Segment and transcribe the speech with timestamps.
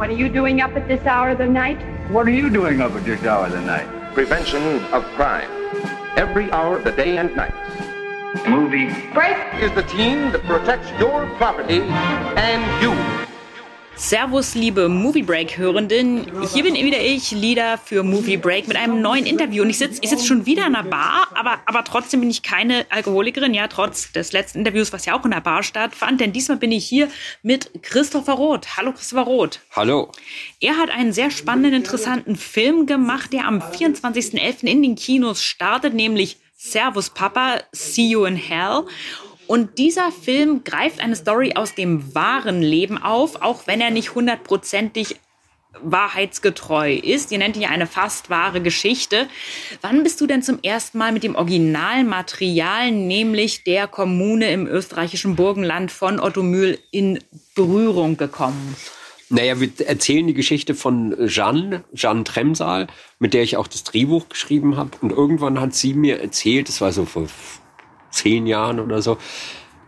[0.00, 1.78] What are you doing up at this hour of the night?
[2.10, 3.86] What are you doing up at this hour of the night?
[4.14, 4.62] Prevention
[4.94, 5.50] of crime.
[6.16, 7.52] Every hour of the day and night.
[8.48, 8.86] Movie.
[9.12, 9.36] Break.
[9.62, 13.09] Is the team that protects your property and you.
[14.00, 16.26] Servus, liebe Movie Break-Hörenden.
[16.54, 19.62] Hier bin wieder ich, Leader für Movie Break, mit einem neuen Interview.
[19.62, 22.42] Und ich sitze ich sitz schon wieder in einer Bar, aber, aber trotzdem bin ich
[22.42, 26.18] keine Alkoholikerin, ja, trotz des letzten Interviews, was ja auch in der Bar stattfand.
[26.18, 27.10] Denn diesmal bin ich hier
[27.42, 28.78] mit Christopher Roth.
[28.78, 29.60] Hallo, Christopher Roth.
[29.76, 30.10] Hallo.
[30.60, 34.64] Er hat einen sehr spannenden, interessanten Film gemacht, der am 24.11.
[34.64, 38.86] in den Kinos startet, nämlich Servus Papa, See You in Hell.
[39.50, 44.14] Und dieser Film greift eine Story aus dem wahren Leben auf, auch wenn er nicht
[44.14, 45.16] hundertprozentig
[45.82, 47.32] wahrheitsgetreu ist.
[47.32, 49.26] Ihr nennt ihn ja eine fast wahre Geschichte.
[49.80, 55.34] Wann bist du denn zum ersten Mal mit dem Originalmaterial, nämlich der Kommune im österreichischen
[55.34, 57.18] Burgenland von Otto Mühl, in
[57.56, 58.76] Berührung gekommen?
[59.30, 62.86] Naja, wir erzählen die Geschichte von Jeanne, Jeanne Tremsal,
[63.18, 64.90] mit der ich auch das Drehbuch geschrieben habe.
[65.00, 67.26] Und irgendwann hat sie mir erzählt, das war so vor
[68.10, 69.18] zehn Jahren oder so,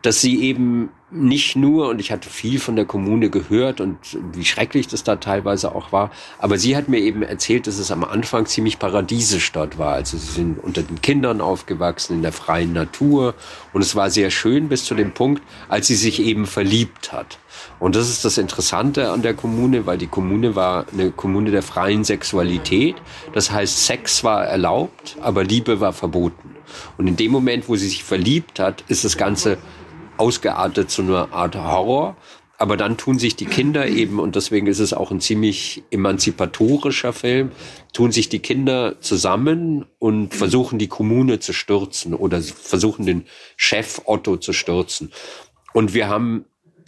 [0.03, 3.99] dass sie eben nicht nur, und ich hatte viel von der Kommune gehört und
[4.33, 7.91] wie schrecklich das da teilweise auch war, aber sie hat mir eben erzählt, dass es
[7.91, 9.93] am Anfang ziemlich paradiesisch dort war.
[9.93, 13.35] Also sie sind unter den Kindern aufgewachsen, in der freien Natur
[13.73, 17.39] und es war sehr schön bis zu dem Punkt, als sie sich eben verliebt hat.
[17.79, 21.63] Und das ist das Interessante an der Kommune, weil die Kommune war eine Kommune der
[21.63, 22.97] freien Sexualität.
[23.35, 26.57] Das heißt, Sex war erlaubt, aber Liebe war verboten.
[26.97, 29.59] Und in dem Moment, wo sie sich verliebt hat, ist das Ganze
[30.17, 32.17] ausgeartet zu einer Art Horror.
[32.59, 37.13] Aber dann tun sich die Kinder eben, und deswegen ist es auch ein ziemlich emanzipatorischer
[37.13, 37.51] Film,
[37.93, 43.25] tun sich die Kinder zusammen und versuchen die Kommune zu stürzen oder versuchen den
[43.57, 45.11] Chef Otto zu stürzen.
[45.73, 46.45] Und wir haben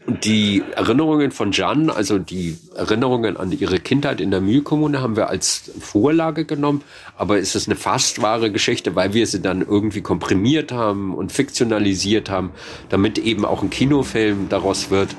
[0.07, 5.31] die Erinnerungen von Jan, also die Erinnerungen an ihre Kindheit in der Mühlkommune, haben wir
[5.31, 6.83] als Vorlage genommen.
[7.17, 11.33] Aber es ist eine fast wahre Geschichte, weil wir sie dann irgendwie komprimiert haben und
[11.33, 12.51] fiktionalisiert haben,
[12.91, 15.17] damit eben auch ein Kinofilm daraus wird,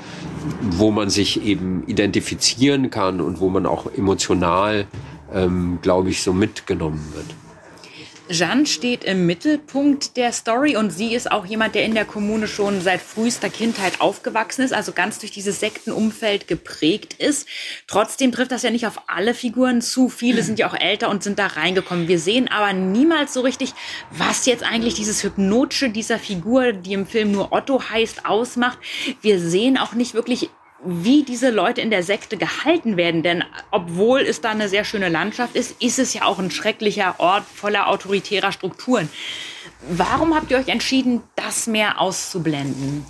[0.62, 4.86] wo man sich eben identifizieren kann und wo man auch emotional,
[5.34, 7.45] ähm, glaube ich, so mitgenommen wird.
[8.30, 12.48] Jeanne steht im Mittelpunkt der Story und sie ist auch jemand, der in der Kommune
[12.48, 17.48] schon seit frühester Kindheit aufgewachsen ist, also ganz durch dieses Sektenumfeld geprägt ist.
[17.88, 20.10] Trotzdem trifft das ja nicht auf alle Figuren zu.
[20.10, 22.08] Viele sind ja auch älter und sind da reingekommen.
[22.08, 23.74] Wir sehen aber niemals so richtig,
[24.10, 28.80] was jetzt eigentlich dieses Hypnotische dieser Figur, die im Film nur Otto heißt, ausmacht.
[29.22, 30.50] Wir sehen auch nicht wirklich
[30.86, 33.24] wie diese Leute in der Sekte gehalten werden.
[33.24, 37.16] Denn obwohl es da eine sehr schöne Landschaft ist, ist es ja auch ein schrecklicher
[37.20, 39.10] Ort voller autoritärer Strukturen.
[39.90, 43.06] Warum habt ihr euch entschieden, das mehr auszublenden?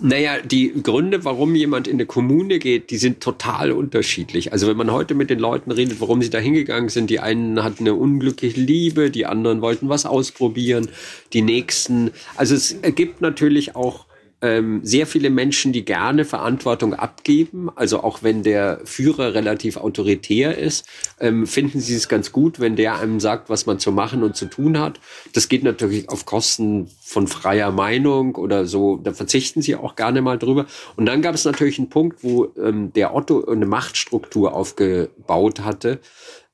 [0.00, 4.52] Naja, die Gründe, warum jemand in eine Kommune geht, die sind total unterschiedlich.
[4.52, 7.64] Also wenn man heute mit den Leuten redet, warum sie da hingegangen sind, die einen
[7.64, 10.88] hatten eine unglückliche Liebe, die anderen wollten was ausprobieren,
[11.32, 12.12] die nächsten.
[12.36, 14.06] Also es gibt natürlich auch
[14.40, 17.70] ähm, sehr viele Menschen, die gerne Verantwortung abgeben.
[17.74, 20.86] Also auch wenn der Führer relativ autoritär ist,
[21.18, 24.36] ähm, finden sie es ganz gut, wenn der einem sagt, was man zu machen und
[24.36, 25.00] zu tun hat.
[25.32, 28.96] Das geht natürlich auf Kosten von freier Meinung oder so.
[28.96, 30.66] Da verzichten sie auch gerne mal drüber.
[30.96, 35.98] Und dann gab es natürlich einen Punkt, wo ähm, der Otto eine Machtstruktur aufgebaut hatte.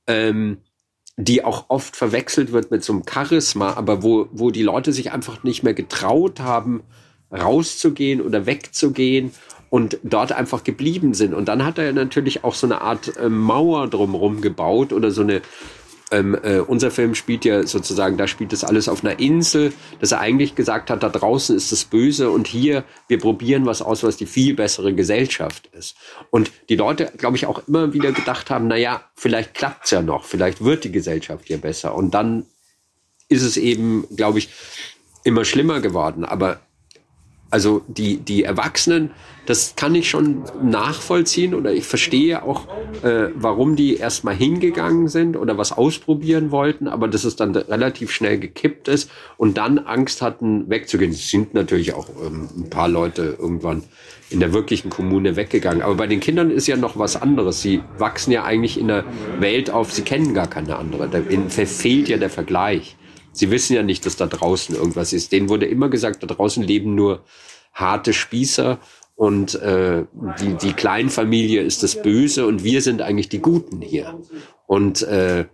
[0.07, 0.59] Ähm,
[1.17, 5.13] die auch oft verwechselt wird mit so einem Charisma, aber wo, wo die Leute sich
[5.13, 6.83] einfach nicht mehr getraut haben,
[7.35, 9.33] rauszugehen oder wegzugehen
[9.71, 11.35] und dort einfach geblieben sind.
[11.35, 15.23] Und dann hat er natürlich auch so eine Art äh, Mauer drumherum gebaut oder so
[15.23, 15.43] eine
[16.11, 20.13] ähm, äh, unser Film spielt ja sozusagen, da spielt das alles auf einer Insel, dass
[20.13, 24.05] er eigentlich gesagt hat, da draußen ist das Böse und hier, wir probieren was aus,
[24.05, 25.97] was die viel bessere Gesellschaft ist.
[26.31, 30.03] Und die Leute, glaube ich, auch immer wieder gedacht haben, na ja, vielleicht klappt's ja
[30.03, 31.95] noch, vielleicht wird die Gesellschaft hier besser.
[31.95, 32.47] Und dann
[33.29, 34.51] ist es eben, glaube ich,
[35.25, 36.25] immer schlimmer geworden.
[36.25, 36.61] Aber
[37.55, 39.13] also die, die Erwachsenen,
[39.47, 42.67] das kann ich schon nachvollziehen oder ich verstehe auch,
[43.05, 48.11] äh, warum die erstmal hingegangen sind oder was ausprobieren wollten, aber dass es dann relativ
[48.11, 51.13] schnell gekippt ist und dann Angst hatten, wegzugehen.
[51.13, 53.85] Es sind natürlich auch ähm, ein paar Leute irgendwann
[54.31, 55.81] in der wirklichen Kommune weggegangen.
[55.81, 57.63] Aber bei den Kindern ist ja noch was anderes.
[57.63, 59.05] Sie wachsen ja eigentlich in der
[59.39, 61.09] Welt auf, sie kennen gar keine andere.
[61.09, 61.21] Da
[61.67, 62.97] fehlt ja der Vergleich.
[63.35, 65.33] Sie wissen ja nicht, dass da draußen irgendwas ist.
[65.33, 67.25] Denen wurde immer gesagt, da draußen leben nur
[67.73, 68.79] harte Spießer
[69.17, 70.05] und äh,
[70.41, 74.19] die, die Kleinfamilie ist das Böse und wir sind eigentlich die Guten hier.
[74.67, 75.45] Und äh,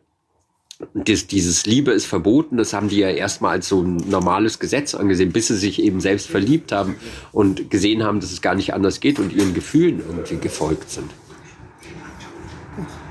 [0.95, 4.95] dies, dieses Liebe ist verboten, das haben die ja erstmal als so ein normales Gesetz
[4.95, 6.97] angesehen, bis sie sich eben selbst verliebt haben
[7.33, 11.11] und gesehen haben, dass es gar nicht anders geht und ihren Gefühlen irgendwie gefolgt sind.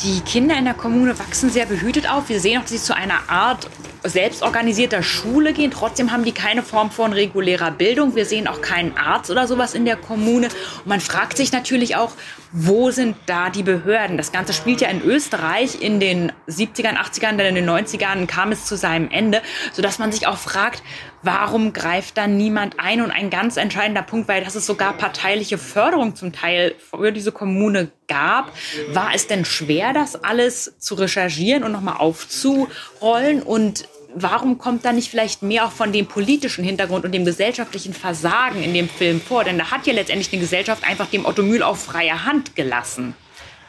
[0.03, 2.29] Die Kinder in der Kommune wachsen sehr behütet auf.
[2.29, 3.69] Wir sehen auch, dass sie zu einer Art
[4.03, 5.71] selbstorganisierter Schule gehen.
[5.71, 8.15] Trotzdem haben die keine Form von regulärer Bildung.
[8.15, 10.47] Wir sehen auch keinen Arzt oder sowas in der Kommune.
[10.47, 12.13] Und man fragt sich natürlich auch,
[12.51, 14.17] wo sind da die Behörden?
[14.17, 18.51] Das Ganze spielt ja in Österreich in den 70ern, 80ern, dann in den 90ern kam
[18.51, 19.41] es zu seinem Ende,
[19.73, 20.81] sodass man sich auch fragt,
[21.21, 23.01] warum greift da niemand ein?
[23.01, 27.31] Und ein ganz entscheidender Punkt, weil dass es sogar parteiliche Förderung zum Teil für diese
[27.31, 28.51] Kommune gab,
[28.93, 33.41] war es denn schwer, das alles zu recherchieren und nochmal aufzurollen?
[33.44, 37.94] Und warum kommt da nicht vielleicht mehr auch von dem politischen Hintergrund und dem gesellschaftlichen
[37.94, 39.44] Versagen in dem Film vor?
[39.44, 43.15] Denn da hat ja letztendlich eine Gesellschaft einfach dem Otto Mühl auf freie Hand gelassen.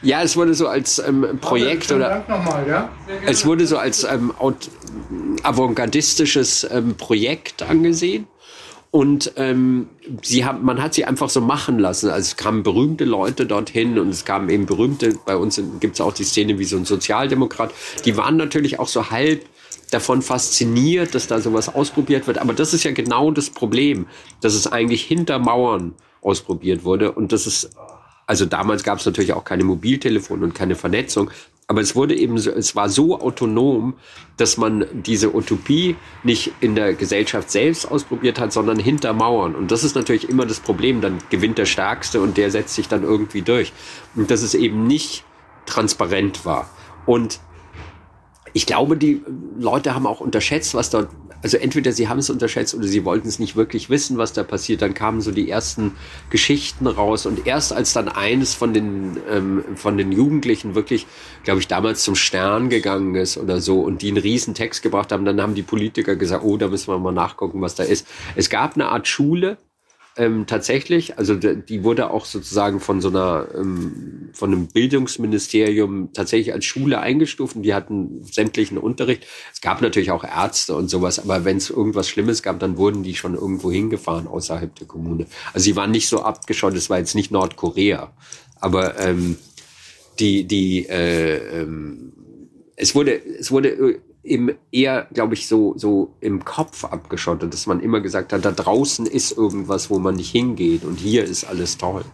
[0.03, 2.89] Ja, es wurde so als ähm, Projekt oder nochmal, ja?
[3.27, 4.33] es wurde so als ähm,
[5.43, 8.25] avantgardistisches ähm, Projekt angesehen.
[8.91, 9.87] Und ähm,
[10.21, 12.09] sie haben, man hat sie einfach so machen lassen.
[12.09, 16.01] Also es kamen berühmte Leute dorthin und es kamen eben berühmte, bei uns gibt es
[16.01, 17.73] auch die Szene wie so ein Sozialdemokrat.
[18.03, 19.45] Die waren natürlich auch so halb
[19.91, 22.37] davon fasziniert, dass da sowas ausprobiert wird.
[22.37, 24.07] Aber das ist ja genau das Problem,
[24.41, 27.13] dass es eigentlich hinter Mauern ausprobiert wurde.
[27.13, 27.69] Und das ist,
[28.25, 31.31] also damals gab es natürlich auch keine Mobiltelefone und keine Vernetzung.
[31.71, 33.93] Aber es wurde eben, es war so autonom,
[34.35, 39.55] dass man diese Utopie nicht in der Gesellschaft selbst ausprobiert hat, sondern hinter Mauern.
[39.55, 40.99] Und das ist natürlich immer das Problem.
[40.99, 43.71] Dann gewinnt der Stärkste und der setzt sich dann irgendwie durch.
[44.15, 45.23] Und dass es eben nicht
[45.65, 46.69] transparent war.
[47.05, 47.39] Und
[48.53, 49.21] ich glaube, die
[49.57, 51.09] Leute haben auch unterschätzt, was dort,
[51.43, 54.43] also entweder sie haben es unterschätzt oder sie wollten es nicht wirklich wissen, was da
[54.43, 54.81] passiert.
[54.81, 55.95] Dann kamen so die ersten
[56.29, 61.07] Geschichten raus und erst als dann eines von den, ähm, von den Jugendlichen wirklich,
[61.43, 65.11] glaube ich, damals zum Stern gegangen ist oder so und die einen riesen Text gebracht
[65.11, 68.07] haben, dann haben die Politiker gesagt, oh, da müssen wir mal nachgucken, was da ist.
[68.35, 69.57] Es gab eine Art Schule,
[70.17, 76.53] ähm, tatsächlich, also die wurde auch sozusagen von so einer, ähm, von einem Bildungsministerium tatsächlich
[76.53, 79.25] als Schule eingestuft die hatten sämtlichen Unterricht.
[79.53, 83.03] Es gab natürlich auch Ärzte und sowas, aber wenn es irgendwas Schlimmes gab, dann wurden
[83.03, 85.27] die schon irgendwo hingefahren außerhalb der Kommune.
[85.53, 88.11] Also sie waren nicht so abgeschottet, es war jetzt nicht Nordkorea,
[88.59, 89.37] aber ähm,
[90.19, 92.11] die, die, äh, ähm,
[92.75, 97.79] es wurde, es wurde eben eher, glaube ich, so, so im Kopf abgeschottet, dass man
[97.79, 101.77] immer gesagt hat, da draußen ist irgendwas, wo man nicht hingeht und hier ist alles
[101.77, 102.05] toll.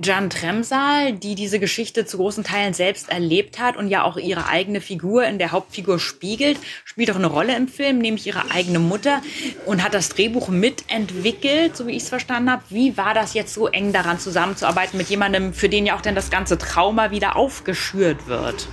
[0.00, 4.46] Jan Tremsal, die diese Geschichte zu großen Teilen selbst erlebt hat und ja auch ihre
[4.46, 8.78] eigene Figur in der Hauptfigur spiegelt, spielt auch eine Rolle im Film, nämlich ihre eigene
[8.78, 9.20] Mutter
[9.66, 12.62] und hat das Drehbuch mitentwickelt, so wie ich es verstanden habe.
[12.68, 16.14] Wie war das jetzt so eng daran zusammenzuarbeiten mit jemandem, für den ja auch dann
[16.14, 18.68] das ganze Trauma wieder aufgeschürt wird?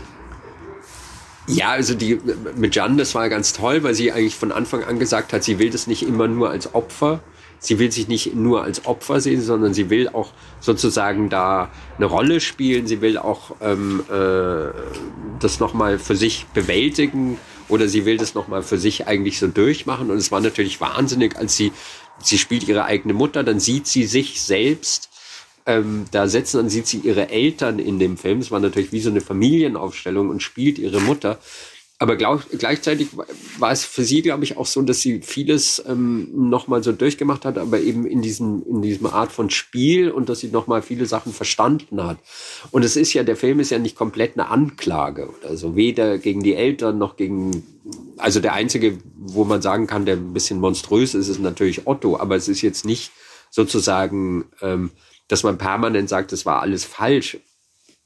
[1.47, 2.19] Ja, also die
[2.55, 5.59] mit Jan, das war ganz toll, weil sie eigentlich von Anfang an gesagt hat, sie
[5.59, 7.21] will das nicht immer nur als Opfer.
[7.63, 12.07] Sie will sich nicht nur als Opfer sehen, sondern sie will auch sozusagen da eine
[12.07, 12.87] Rolle spielen.
[12.87, 14.71] Sie will auch ähm, äh,
[15.39, 17.37] das nochmal für sich bewältigen
[17.69, 20.09] oder sie will das nochmal für sich eigentlich so durchmachen.
[20.09, 21.71] Und es war natürlich wahnsinnig, als sie,
[22.17, 25.10] sie spielt ihre eigene Mutter, dann sieht sie sich selbst
[25.65, 28.39] ähm, da setzen, dann sieht sie ihre Eltern in dem Film.
[28.39, 31.39] Es war natürlich wie so eine Familienaufstellung und spielt ihre Mutter.
[32.01, 33.09] Aber glaub, gleichzeitig
[33.59, 37.45] war es für sie, glaube ich, auch so, dass sie vieles ähm, nochmal so durchgemacht
[37.45, 41.05] hat, aber eben in diesem, in diesem Art von Spiel und dass sie nochmal viele
[41.05, 42.17] Sachen verstanden hat.
[42.71, 46.17] Und es ist ja, der Film ist ja nicht komplett eine Anklage oder so, weder
[46.17, 47.61] gegen die Eltern noch gegen,
[48.17, 52.17] also der einzige, wo man sagen kann, der ein bisschen monströs ist, ist natürlich Otto,
[52.17, 53.11] aber es ist jetzt nicht
[53.51, 54.89] sozusagen, ähm,
[55.31, 57.37] dass man permanent sagt, das war alles falsch.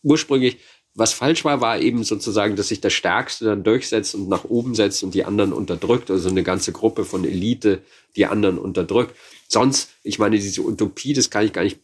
[0.03, 0.59] Ursprünglich,
[0.93, 4.75] was falsch war, war eben sozusagen, dass sich der Stärkste dann durchsetzt und nach oben
[4.75, 6.11] setzt und die anderen unterdrückt.
[6.11, 7.81] Also eine ganze Gruppe von Elite
[8.15, 9.15] die anderen unterdrückt.
[9.47, 11.79] Sonst, ich meine, diese Utopie, das kann ich gar nicht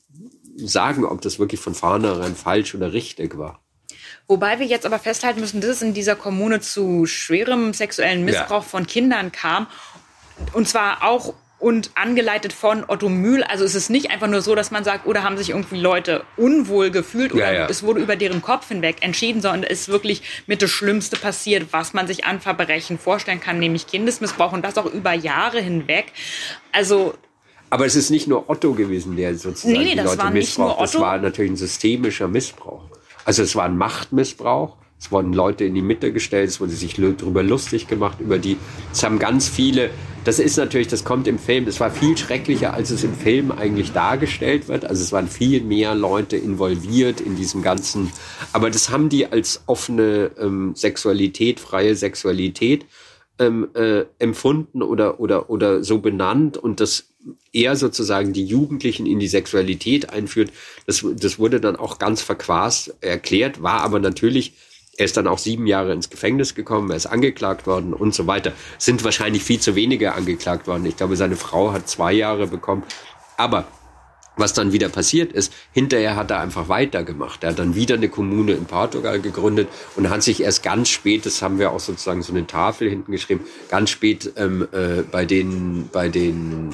[0.57, 3.63] sagen, ob das wirklich von vornherein falsch oder richtig war.
[4.27, 8.61] Wobei wir jetzt aber festhalten müssen, dass es in dieser Kommune zu schwerem sexuellen Missbrauch
[8.63, 8.69] ja.
[8.69, 9.65] von Kindern kam.
[10.53, 13.43] Und zwar auch und angeleitet von Otto Mühl.
[13.43, 16.23] Also es ist nicht einfach nur so, dass man sagt, oder haben sich irgendwie Leute
[16.35, 17.67] unwohl gefühlt oder ja, ja.
[17.69, 21.67] es wurde über deren Kopf hinweg entschieden, sondern es ist wirklich mit das Schlimmste passiert,
[21.71, 26.11] was man sich an Verbrechen vorstellen kann, nämlich Kindesmissbrauch und das auch über Jahre hinweg.
[26.71, 27.13] Also
[27.69, 30.81] aber es ist nicht nur Otto gewesen, der sozusagen nee, nee, die Leute missbraucht.
[30.81, 32.83] Das war natürlich ein systemischer Missbrauch.
[33.23, 34.75] Also es war ein Machtmissbrauch.
[35.01, 38.57] Es wurden Leute in die Mitte gestellt, es wurde sich darüber lustig gemacht, über die.
[38.93, 39.89] Es haben ganz viele
[40.23, 43.51] das ist natürlich, das kommt im Film, das war viel schrecklicher, als es im Film
[43.51, 44.85] eigentlich dargestellt wird.
[44.85, 48.11] Also es waren viel mehr Leute involviert in diesem ganzen,
[48.53, 52.85] aber das haben die als offene ähm, Sexualität, freie Sexualität
[53.39, 57.07] ähm, äh, empfunden oder, oder, oder so benannt und das
[57.53, 60.51] er sozusagen die Jugendlichen in die Sexualität einführt.
[60.87, 64.53] Das, das wurde dann auch ganz verquast erklärt, war aber natürlich,
[64.97, 68.27] er ist dann auch sieben Jahre ins Gefängnis gekommen, er ist angeklagt worden und so
[68.27, 68.51] weiter.
[68.77, 70.85] Sind wahrscheinlich viel zu wenige angeklagt worden.
[70.85, 72.83] Ich glaube, seine Frau hat zwei Jahre bekommen.
[73.37, 73.67] Aber
[74.37, 77.43] was dann wieder passiert ist, hinterher hat er einfach weitergemacht.
[77.43, 81.25] Er hat dann wieder eine Kommune in Portugal gegründet und hat sich erst ganz spät,
[81.25, 85.25] das haben wir auch sozusagen so eine Tafel hinten geschrieben, ganz spät ähm, äh, bei
[85.25, 86.69] den, bei den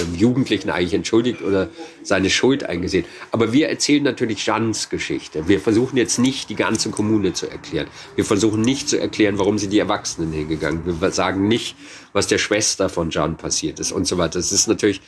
[0.00, 1.68] ähm, Jugendlichen eigentlich entschuldigt oder
[2.02, 3.04] seine Schuld eingesehen.
[3.30, 5.48] Aber wir erzählen natürlich Jeans Geschichte.
[5.48, 7.88] Wir versuchen jetzt nicht die ganze Kommune zu erklären.
[8.16, 11.00] Wir versuchen nicht zu erklären, warum sind die Erwachsenen hingegangen.
[11.00, 11.76] Wir sagen nicht,
[12.12, 14.38] was der Schwester von Jean passiert ist und so weiter.
[14.38, 15.00] Das ist natürlich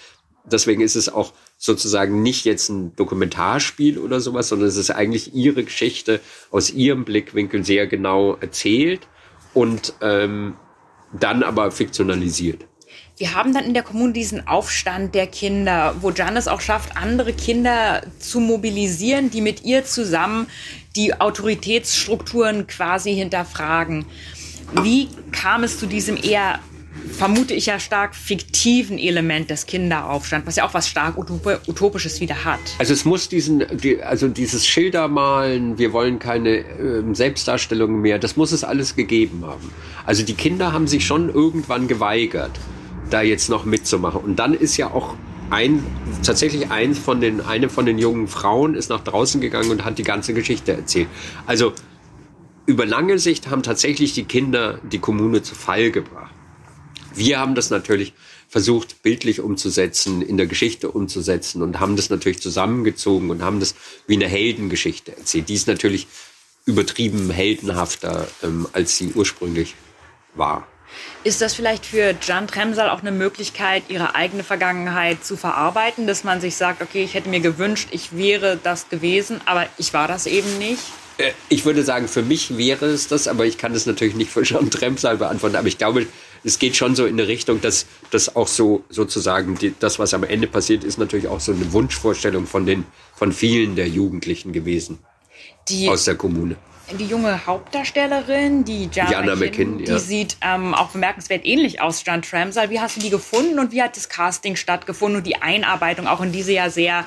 [0.45, 5.35] deswegen ist es auch sozusagen nicht jetzt ein Dokumentarspiel oder sowas, sondern es ist eigentlich
[5.35, 9.09] ihre Geschichte aus ihrem Blickwinkel sehr genau erzählt
[9.55, 10.55] und ähm,
[11.13, 12.67] dann aber fiktionalisiert.
[13.17, 17.33] Wir haben dann in der Kommune diesen Aufstand der Kinder, wo Janis auch schafft, andere
[17.33, 20.49] Kinder zu mobilisieren, die mit ihr zusammen
[20.97, 24.05] die Autoritätsstrukturen quasi hinterfragen.
[24.83, 26.59] Wie kam es zu diesem eher
[27.13, 32.45] vermute ich ja stark fiktiven Element des Kinderaufstands, was ja auch was stark Utopisches wieder
[32.45, 32.61] hat.
[32.79, 38.37] Also es muss diesen, die, also dieses Schildermalen, wir wollen keine äh, Selbstdarstellungen mehr, das
[38.37, 39.71] muss es alles gegeben haben.
[40.07, 42.53] Also die Kinder haben sich schon irgendwann geweigert,
[43.11, 44.21] da jetzt noch mitzumachen.
[44.21, 45.15] Und dann ist ja auch
[45.51, 45.85] ein,
[46.23, 49.99] tatsächlich ein von den, eine von den jungen Frauen ist nach draußen gegangen und hat
[49.99, 51.09] die ganze Geschichte erzählt.
[51.47, 51.73] Also
[52.67, 56.33] über lange Sicht haben tatsächlich die Kinder die Kommune zu Fall gebracht.
[57.15, 58.15] Wir haben das natürlich
[58.49, 63.75] versucht, bildlich umzusetzen, in der Geschichte umzusetzen und haben das natürlich zusammengezogen und haben das
[64.07, 65.49] wie eine Heldengeschichte erzählt.
[65.49, 66.07] Die ist natürlich
[66.65, 69.75] übertrieben heldenhafter, ähm, als sie ursprünglich
[70.35, 70.67] war.
[71.23, 76.25] Ist das vielleicht für Jan Tremsal auch eine Möglichkeit, ihre eigene Vergangenheit zu verarbeiten, dass
[76.25, 80.09] man sich sagt, okay, ich hätte mir gewünscht, ich wäre das gewesen, aber ich war
[80.09, 80.83] das eben nicht?
[81.19, 84.31] Äh, ich würde sagen, für mich wäre es das, aber ich kann es natürlich nicht
[84.31, 85.57] für Jean Tremsal beantworten.
[85.57, 86.07] Aber ich glaube,
[86.43, 90.15] es geht schon so in eine Richtung, dass das auch so sozusagen die, das, was
[90.15, 92.85] am Ende passiert, ist natürlich auch so eine Wunschvorstellung von den
[93.15, 94.99] von vielen der Jugendlichen gewesen
[95.69, 96.57] die, aus der Kommune.
[96.93, 99.99] Die junge Hauptdarstellerin, die Jana, Jana McKinn, die ja.
[99.99, 102.69] sieht ähm, auch bemerkenswert ähnlich aus, John Tramsal.
[102.71, 106.21] Wie hast du die gefunden und wie hat das Casting stattgefunden und die Einarbeitung auch
[106.21, 107.07] in diese ja sehr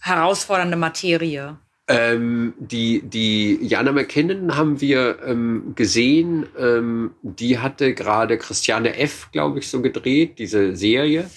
[0.00, 1.56] herausfordernde Materie?
[1.88, 9.28] Ähm, die, die Jana McKinnon haben wir ähm, gesehen, ähm, die hatte gerade Christiane F.,
[9.32, 11.30] glaube ich, so gedreht, diese Serie.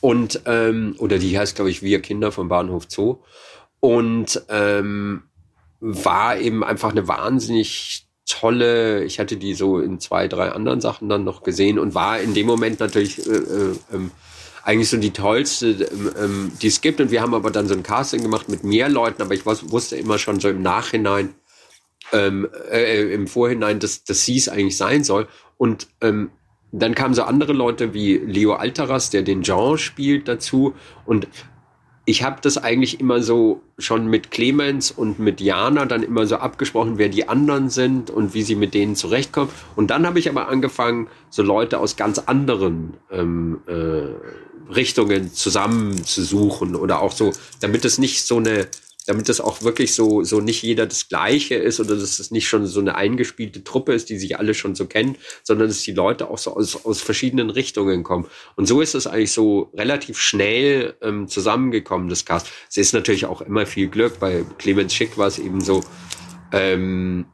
[0.00, 3.18] Und, ähm, oder die heißt, glaube ich, Wir Kinder vom Bahnhof Zoo.
[3.80, 5.22] Und ähm,
[5.80, 11.08] war eben einfach eine wahnsinnig tolle, ich hatte die so in zwei, drei anderen Sachen
[11.08, 14.10] dann noch gesehen und war in dem Moment natürlich äh, äh, ähm,
[14.64, 17.00] eigentlich so die tollste, ähm, ähm, die es gibt.
[17.00, 19.96] Und wir haben aber dann so ein Casting gemacht mit mehr Leuten, aber ich wusste
[19.96, 21.34] immer schon so im Nachhinein,
[22.12, 25.26] ähm, äh, im Vorhinein, dass, dass sie es eigentlich sein soll.
[25.56, 26.30] Und ähm,
[26.70, 30.74] dann kamen so andere Leute wie Leo Alteras, der den Jean spielt, dazu.
[31.06, 31.28] Und
[32.08, 36.36] ich habe das eigentlich immer so schon mit Clemens und mit Jana dann immer so
[36.36, 39.50] abgesprochen, wer die anderen sind und wie sie mit denen zurechtkommen.
[39.76, 46.76] Und dann habe ich aber angefangen, so Leute aus ganz anderen ähm, äh, Richtungen zusammenzusuchen
[46.76, 48.68] oder auch so, damit es nicht so eine
[49.08, 52.46] damit das auch wirklich so, so nicht jeder das Gleiche ist oder dass es nicht
[52.46, 55.92] schon so eine eingespielte Truppe ist, die sich alle schon so kennen, sondern dass die
[55.92, 58.26] Leute auch so aus, aus verschiedenen Richtungen kommen.
[58.54, 62.48] Und so ist es eigentlich so relativ schnell ähm, zusammengekommen, das Cast.
[62.68, 64.18] Es ist natürlich auch immer viel Glück.
[64.20, 65.82] Bei Clemens Schick war es eben so,
[66.52, 67.24] ähm,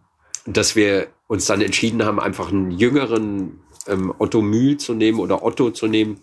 [0.46, 5.42] dass wir uns dann entschieden haben, einfach einen jüngeren ähm, Otto Mühl zu nehmen oder
[5.42, 6.20] Otto zu nehmen.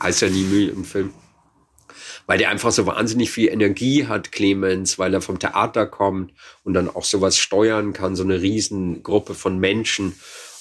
[0.00, 1.12] Heißt ja nie Mühl im Film
[2.26, 6.32] weil der einfach so wahnsinnig viel Energie hat, Clemens, weil er vom Theater kommt
[6.64, 10.14] und dann auch sowas steuern kann, so eine Riesengruppe von Menschen.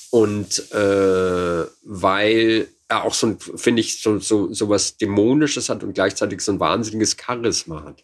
[0.10, 5.94] Und äh, weil er auch so, finde ich, so, so, so was Dämonisches hat und
[5.94, 8.04] gleichzeitig so ein wahnsinniges Charisma hat.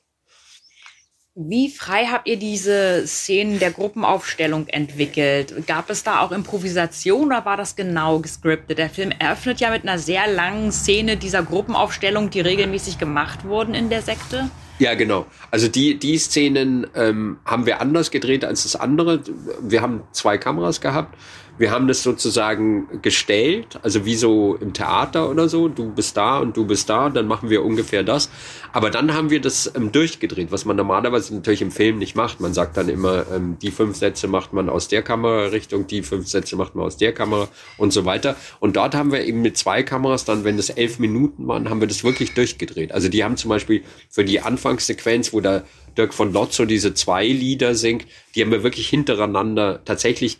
[1.39, 5.67] Wie frei habt ihr diese Szenen der Gruppenaufstellung entwickelt?
[5.67, 8.79] Gab es da auch Improvisation oder war das genau gescriptet?
[8.79, 13.75] Der Film eröffnet ja mit einer sehr langen Szene dieser Gruppenaufstellung, die regelmäßig gemacht wurden
[13.75, 14.49] in der Sekte.
[14.79, 15.27] Ja, genau.
[15.51, 19.21] Also die, die Szenen ähm, haben wir anders gedreht als das andere.
[19.61, 21.15] Wir haben zwei Kameras gehabt.
[21.57, 25.67] Wir haben das sozusagen gestellt, also wie so im Theater oder so.
[25.67, 28.29] Du bist da und du bist da, dann machen wir ungefähr das.
[28.73, 32.39] Aber dann haben wir das ähm, durchgedreht, was man normalerweise natürlich im Film nicht macht.
[32.39, 36.27] Man sagt dann immer, ähm, die fünf Sätze macht man aus der Kamerarichtung, die fünf
[36.27, 37.47] Sätze macht man aus der Kamera
[37.77, 38.35] und so weiter.
[38.59, 41.81] Und dort haben wir eben mit zwei Kameras dann, wenn das elf Minuten waren, haben
[41.81, 42.91] wir das wirklich durchgedreht.
[42.91, 45.63] Also die haben zum Beispiel für die Anfangssequenz, wo da
[45.97, 50.37] Dirk von Lotzo diese zwei Lieder singt, die haben wir wirklich hintereinander tatsächlich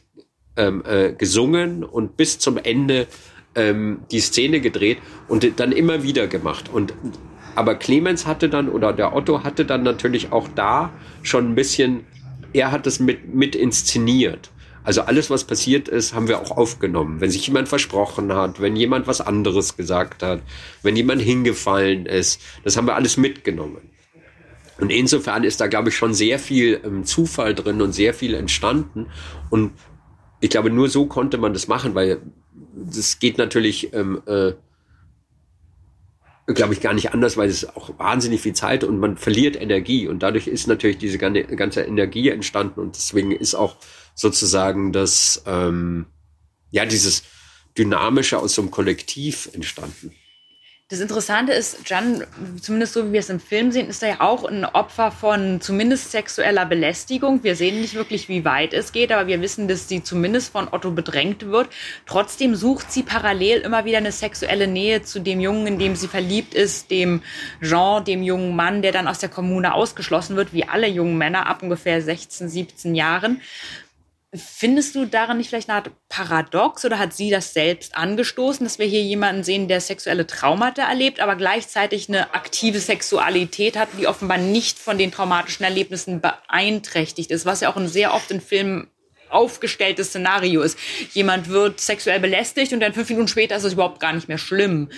[0.58, 3.08] ähm, äh, gesungen und bis zum Ende
[3.56, 6.70] ähm, die Szene gedreht und dann immer wieder gemacht.
[6.72, 6.94] Und
[7.56, 10.92] aber Clemens hatte dann oder der Otto hatte dann natürlich auch da
[11.24, 12.06] schon ein bisschen,
[12.54, 14.52] er hat es mit, mit inszeniert.
[14.84, 17.20] Also alles, was passiert ist, haben wir auch aufgenommen.
[17.20, 20.42] Wenn sich jemand versprochen hat, wenn jemand was anderes gesagt hat,
[20.84, 23.82] wenn jemand hingefallen ist, das haben wir alles mitgenommen.
[24.80, 28.36] Und insofern ist da, glaube ich, schon sehr viel ähm, Zufall drin und sehr viel
[28.36, 29.08] entstanden.
[29.50, 29.72] Und
[30.40, 32.22] ich glaube, nur so konnte man das machen, weil
[32.74, 34.54] das geht natürlich, ähm, äh,
[36.54, 40.08] glaube ich, gar nicht anders, weil es auch wahnsinnig viel Zeit und man verliert Energie
[40.08, 43.76] und dadurch ist natürlich diese ganze Energie entstanden und deswegen ist auch
[44.16, 46.06] sozusagen das, ähm,
[46.72, 47.24] ja, dieses
[47.78, 50.12] Dynamische aus so einem Kollektiv entstanden.
[50.90, 52.24] Das Interessante ist, Jan,
[52.62, 55.60] zumindest so wie wir es im Film sehen, ist er ja auch ein Opfer von
[55.60, 57.44] zumindest sexueller Belästigung.
[57.44, 60.70] Wir sehen nicht wirklich, wie weit es geht, aber wir wissen, dass sie zumindest von
[60.72, 61.68] Otto bedrängt wird.
[62.06, 66.08] Trotzdem sucht sie parallel immer wieder eine sexuelle Nähe zu dem Jungen, in dem sie
[66.08, 67.22] verliebt ist, dem
[67.62, 71.48] Jean, dem jungen Mann, der dann aus der Kommune ausgeschlossen wird, wie alle jungen Männer
[71.48, 73.42] ab ungefähr 16, 17 Jahren.
[74.38, 78.80] Findest du daran nicht vielleicht eine Art Paradox oder hat sie das selbst angestoßen, dass
[78.80, 84.08] wir hier jemanden sehen, der sexuelle Traumata erlebt, aber gleichzeitig eine aktive Sexualität hat, die
[84.08, 88.42] offenbar nicht von den traumatischen Erlebnissen beeinträchtigt ist, was ja auch ein sehr oft in
[88.42, 88.88] Filmen
[89.30, 90.78] aufgestelltes Szenario ist.
[91.14, 94.38] Jemand wird sexuell belästigt und dann fünf Minuten später ist es überhaupt gar nicht mehr
[94.38, 94.90] schlimm.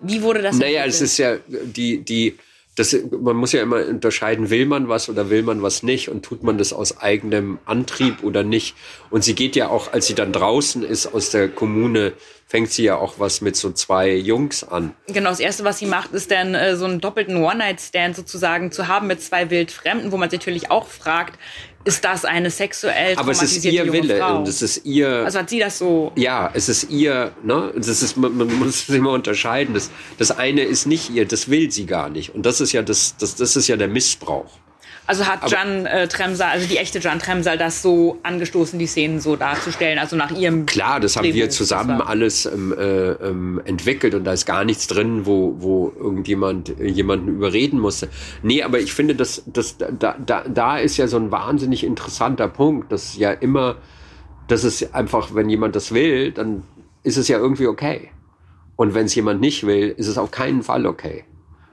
[0.00, 0.56] Wie wurde das?
[0.56, 2.38] Naja, es ist ja die, die,
[2.80, 6.24] das, man muss ja immer unterscheiden, will man was oder will man was nicht und
[6.24, 8.74] tut man das aus eigenem Antrieb oder nicht.
[9.10, 12.14] Und sie geht ja auch, als sie dann draußen ist aus der Kommune,
[12.46, 14.94] fängt sie ja auch was mit so zwei Jungs an.
[15.06, 18.88] Genau, das Erste, was sie macht, ist dann äh, so einen doppelten One-Night-Stand sozusagen zu
[18.88, 21.38] haben mit zwei Wildfremden, wo man sich natürlich auch fragt,
[21.84, 24.38] ist das eine sexuell Aber es ist ihr Wille Frau?
[24.38, 25.08] und es ist ihr.
[25.24, 26.12] Also hat sie das so.
[26.16, 27.32] Ja, es ist ihr.
[27.42, 29.74] Ne, das ist man, man muss es immer unterscheiden.
[29.74, 32.82] Das, das eine ist nicht ihr, das will sie gar nicht und das ist ja
[32.82, 34.50] das, das, das ist ja der Missbrauch.
[35.10, 38.86] Also hat Aber Jan äh, Tremsal, also die echte Jan Tremsal, das so angestoßen, die
[38.86, 40.66] Szenen so darzustellen, also nach ihrem.
[40.66, 44.64] Klar, das haben Drehbuch, wir zusammen alles ähm, äh, ähm, entwickelt und da ist gar
[44.64, 48.08] nichts drin, wo, wo irgendjemand äh, jemanden überreden musste.
[48.44, 52.46] Nee, aber ich finde, dass, dass da, da, da ist ja so ein wahnsinnig interessanter
[52.46, 53.78] Punkt, dass ja immer,
[54.46, 56.62] dass es einfach, wenn jemand das will, dann
[57.02, 58.10] ist es ja irgendwie okay.
[58.76, 61.24] Und wenn es jemand nicht will, ist es auf keinen Fall okay.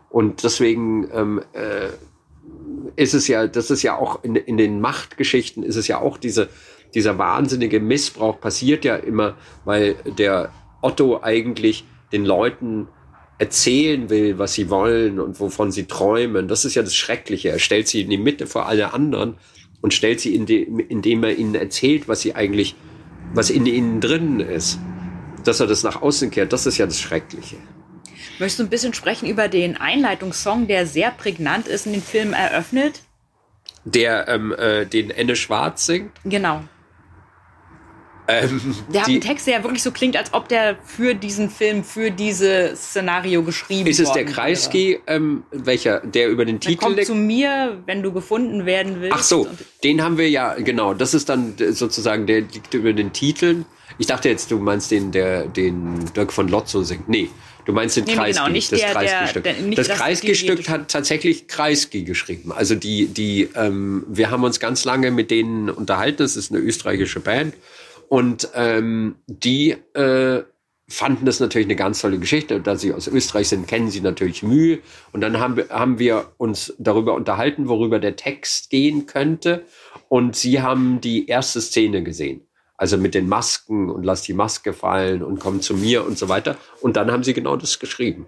[0.10, 1.90] Und deswegen ähm, äh,
[2.96, 6.18] ist es ja, das ist ja auch in, in den Machtgeschichten ist es ja auch
[6.18, 6.50] diese,
[6.94, 12.88] dieser wahnsinnige Missbrauch passiert ja immer, weil der Otto eigentlich den Leuten
[13.40, 16.48] erzählen will, was sie wollen und wovon sie träumen.
[16.48, 17.50] Das ist ja das Schreckliche.
[17.50, 19.36] Er stellt sie in die Mitte vor alle anderen
[19.82, 22.76] und stellt sie, in die, indem er ihnen erzählt, was sie eigentlich,
[23.34, 24.80] was in ihnen drinnen ist.
[25.44, 27.58] Dass er das nach außen kehrt, das ist ja das Schreckliche.
[28.40, 32.34] Möchtest du ein bisschen sprechen über den Einleitungssong, der sehr prägnant ist und den Film
[32.34, 33.02] eröffnet?
[33.86, 36.12] Der ähm, äh, den Enne Schwarz singt?
[36.26, 36.62] Genau.
[38.30, 41.50] Ähm, der hat einen Text, der ja wirklich so klingt, als ob der für diesen
[41.50, 44.00] Film, für dieses Szenario geschrieben ist.
[44.00, 46.84] Ist es der Kreisky, ähm, welcher, der über den Titel...
[46.84, 49.16] Kommt zu mir, wenn du gefunden werden willst.
[49.18, 49.48] Ach so,
[49.84, 50.94] den haben wir ja, genau.
[50.94, 53.66] Das ist dann sozusagen, der liegt über den Titeln.
[53.98, 57.08] Ich dachte jetzt, du meinst den, der den Dirk von Lotzo singt.
[57.08, 57.30] Nee,
[57.68, 59.76] Du meinst den nee, Kreisky, genau, nicht das Kreisky-Stück.
[59.76, 62.54] Das Kreisky-Stück hat tatsächlich Kreisky geschrieben.
[62.54, 66.20] Also die, die, ähm, wir haben uns ganz lange mit denen unterhalten.
[66.20, 67.56] Das ist eine österreichische Band
[68.08, 70.44] und ähm, die äh,
[70.88, 72.62] fanden das natürlich eine ganz tolle Geschichte.
[72.62, 74.80] Da sie aus Österreich sind, kennen sie natürlich Mühe.
[75.12, 79.66] Und dann haben wir, haben wir uns darüber unterhalten, worüber der Text gehen könnte.
[80.08, 82.47] Und sie haben die erste Szene gesehen.
[82.78, 86.30] Also mit den Masken und lass die Maske fallen und komm zu mir und so
[86.30, 86.58] weiter.
[86.80, 88.28] Und dann haben sie genau das geschrieben.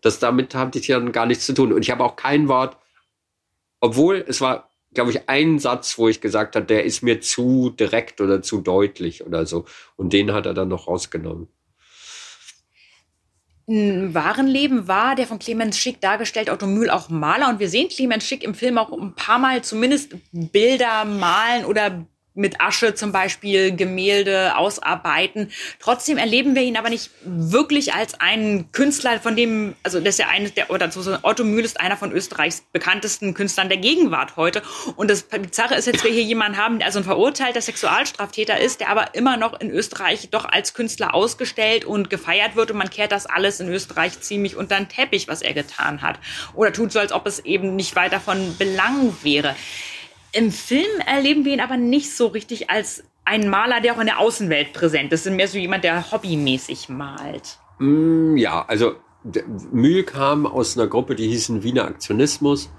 [0.00, 1.72] Das damit hatte ich dann gar nichts zu tun.
[1.72, 2.76] Und ich habe auch kein Wort,
[3.80, 7.70] obwohl es war, glaube ich, ein Satz, wo ich gesagt habe, der ist mir zu
[7.70, 9.66] direkt oder zu deutlich oder so.
[9.96, 11.48] Und den hat er dann noch rausgenommen.
[13.66, 17.68] Im wahren Leben war der von Clemens Schick dargestellt Otto Mühl auch Maler und wir
[17.68, 22.94] sehen Clemens Schick im Film auch ein paar Mal zumindest Bilder malen oder mit Asche
[22.94, 25.50] zum Beispiel Gemälde ausarbeiten.
[25.78, 30.18] Trotzdem erleben wir ihn aber nicht wirklich als einen Künstler, von dem, also das ist
[30.18, 30.90] ja eines der, oder
[31.22, 34.62] Otto Mühl ist einer von Österreichs bekanntesten Künstlern der Gegenwart heute.
[34.96, 38.80] Und das Bizarre ist jetzt, wir hier jemanden haben, der also ein verurteilter Sexualstraftäter ist,
[38.80, 42.90] der aber immer noch in Österreich doch als Künstler ausgestellt und gefeiert wird und man
[42.90, 46.18] kehrt das alles in Österreich ziemlich unter den Teppich, was er getan hat.
[46.54, 49.54] Oder tut so, als ob es eben nicht weiter von Belang wäre.
[50.32, 54.06] Im Film erleben wir ihn aber nicht so richtig als einen Maler, der auch in
[54.06, 55.30] der Außenwelt präsent ist.
[55.30, 57.58] Mehr so jemand, der hobbymäßig malt.
[57.78, 58.94] Mm, ja, also
[59.70, 62.70] Mühl kam aus einer Gruppe, die hießen Wiener Aktionismus.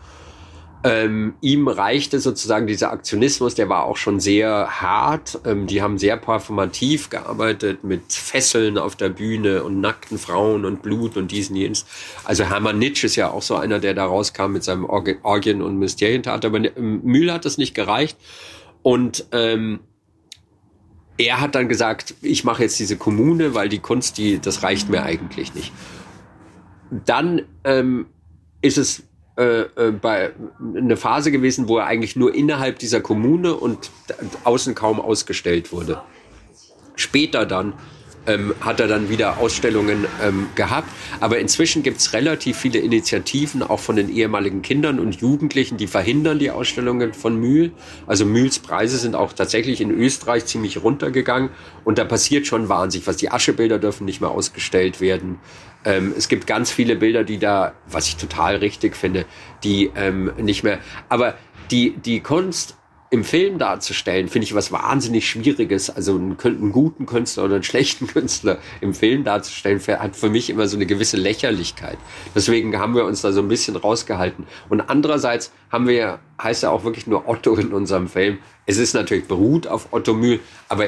[0.85, 5.39] Ähm, ihm reichte sozusagen dieser Aktionismus, der war auch schon sehr hart.
[5.45, 10.81] Ähm, die haben sehr performativ gearbeitet mit Fesseln auf der Bühne und nackten Frauen und
[10.81, 11.85] Blut und diesen jenes.
[12.25, 15.61] Also Hermann Nitsch ist ja auch so einer, der da rauskam mit seinem Org Orgien-
[15.61, 16.49] und Mysterientheater.
[16.49, 18.17] Aber ähm, Mühl hat das nicht gereicht.
[18.81, 19.79] Und ähm,
[21.17, 24.89] er hat dann gesagt, ich mache jetzt diese Kommune, weil die Kunst, die, das reicht
[24.89, 25.71] mir eigentlich nicht.
[27.05, 28.07] Dann ähm,
[28.61, 29.03] ist es
[29.35, 30.31] äh, äh, bei
[30.75, 33.89] eine Phase gewesen, wo er eigentlich nur innerhalb dieser Kommune und
[34.43, 36.01] außen kaum ausgestellt wurde.
[36.95, 37.73] Später dann
[38.27, 40.89] ähm, hat er dann wieder Ausstellungen ähm, gehabt.
[41.19, 45.87] Aber inzwischen gibt es relativ viele Initiativen, auch von den ehemaligen Kindern und Jugendlichen, die
[45.87, 47.71] verhindern die Ausstellungen von Mühl.
[48.07, 51.49] Also Mühls Preise sind auch tatsächlich in Österreich ziemlich runtergegangen.
[51.83, 53.17] Und da passiert schon wahnsinnig was.
[53.17, 55.39] Die Aschebilder dürfen nicht mehr ausgestellt werden.
[55.85, 59.25] Ähm, es gibt ganz viele Bilder, die da, was ich total richtig finde,
[59.63, 60.79] die ähm, nicht mehr.
[61.09, 61.35] Aber
[61.71, 62.77] die, die Kunst
[63.13, 65.91] im Film darzustellen, finde ich was wahnsinnig Schwieriges.
[65.91, 70.49] Also einen, einen, guten Künstler oder einen schlechten Künstler im Film darzustellen, hat für mich
[70.49, 71.99] immer so eine gewisse Lächerlichkeit.
[72.33, 74.47] Deswegen haben wir uns da so ein bisschen rausgehalten.
[74.67, 78.39] Und andererseits haben wir, heißt ja auch wirklich nur Otto in unserem Film.
[78.65, 80.87] Es ist natürlich beruht auf Otto Mühl, aber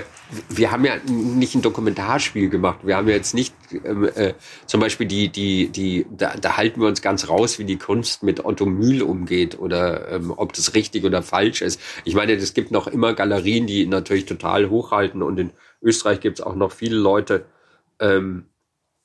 [0.50, 2.80] wir haben ja nicht ein Dokumentarspiel gemacht.
[2.84, 4.34] Wir haben ja jetzt nicht ähm, äh,
[4.66, 8.24] zum Beispiel die, die, die, da, da halten wir uns ganz raus, wie die Kunst
[8.24, 11.82] mit Otto Mühl umgeht oder ähm, ob das richtig oder falsch ist.
[12.06, 16.40] Ich meine, es gibt noch immer Galerien, die natürlich total hochhalten und in Österreich gibt
[16.40, 17.46] es auch noch viele Leute,
[18.00, 18.46] ähm,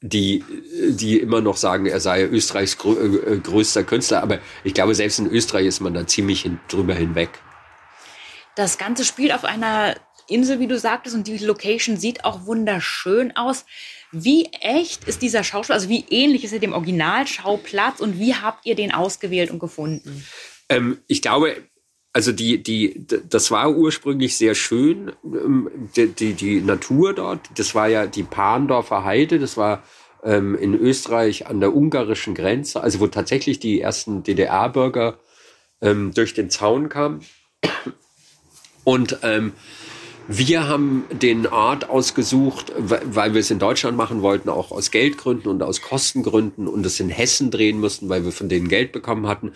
[0.03, 0.45] die,
[0.91, 4.23] die immer noch sagen, er sei Österreichs äh, größter Künstler.
[4.23, 7.31] Aber ich glaube, selbst in Österreich ist man da ziemlich hin, drüber hinweg.
[8.61, 9.97] Das Ganze spielt auf einer
[10.29, 13.65] Insel, wie du sagtest, und die Location sieht auch wunderschön aus.
[14.13, 18.67] Wie echt ist dieser Schauspieler, also wie ähnlich ist er dem Originalschauplatz und wie habt
[18.67, 20.27] ihr den ausgewählt und gefunden?
[20.69, 21.57] Ähm, ich glaube,
[22.13, 27.49] also die, die, das war ursprünglich sehr schön, ähm, die, die, die Natur dort.
[27.55, 29.85] Das war ja die Pahndorfer Heide, das war
[30.23, 35.19] ähm, in Österreich an der ungarischen Grenze, also wo tatsächlich die ersten DDR-Bürger
[35.81, 37.25] ähm, durch den Zaun kamen.
[38.85, 39.53] Und ähm,
[40.33, 45.51] wir haben den Ort ausgesucht, weil wir es in Deutschland machen wollten, auch aus Geldgründen
[45.51, 49.27] und aus Kostengründen und es in Hessen drehen mussten, weil wir von denen Geld bekommen
[49.27, 49.53] hatten.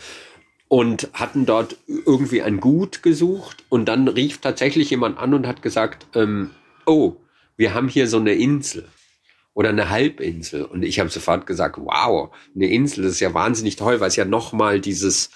[0.66, 3.64] Und hatten dort irgendwie ein Gut gesucht.
[3.68, 6.50] Und dann rief tatsächlich jemand an und hat gesagt, ähm,
[6.86, 7.16] oh,
[7.56, 8.88] wir haben hier so eine Insel
[9.52, 10.64] oder eine Halbinsel.
[10.64, 14.16] Und ich habe sofort gesagt, wow, eine Insel, das ist ja wahnsinnig toll, weil es
[14.16, 15.30] ja nochmal dieses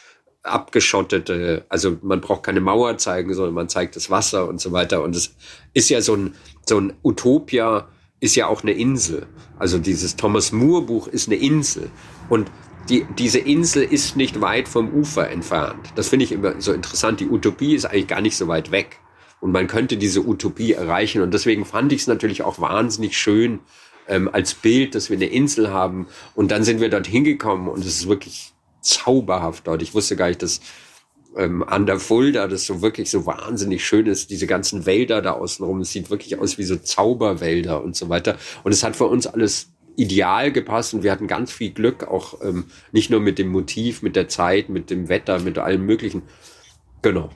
[0.51, 5.03] abgeschottete, also man braucht keine Mauer zeigen, sondern man zeigt das Wasser und so weiter
[5.03, 5.35] und es
[5.75, 6.35] ist ja so ein
[6.67, 7.89] so ein Utopia
[8.21, 9.27] ist ja auch eine Insel.
[9.59, 11.91] Also dieses Thomas Moore Buch ist eine Insel
[12.29, 12.51] und
[12.89, 15.93] die, diese Insel ist nicht weit vom Ufer entfernt.
[15.95, 17.21] Das finde ich immer so interessant.
[17.21, 18.99] Die Utopie ist eigentlich gar nicht so weit weg.
[19.41, 21.23] Und man könnte diese Utopie erreichen.
[21.23, 23.61] Und deswegen fand ich es natürlich auch wahnsinnig schön
[24.09, 26.07] ähm, als Bild, dass wir eine Insel haben.
[26.35, 29.83] Und dann sind wir dort hingekommen und es ist wirklich zauberhaft dort.
[29.83, 30.61] Ich wusste gar nicht, dass
[31.37, 34.31] ähm, an der Fulda das so wirklich so wahnsinnig schön ist.
[34.31, 35.81] Diese ganzen Wälder da außenrum.
[35.81, 38.37] Es sieht wirklich aus wie so Zauberwälder und so weiter.
[38.65, 42.41] Und es hat für uns alles ideal gepasst und wir hatten ganz viel Glück, auch
[42.43, 46.23] ähm, nicht nur mit dem Motiv, mit der Zeit, mit dem Wetter, mit allem Möglichen.
[47.03, 47.31] Genau.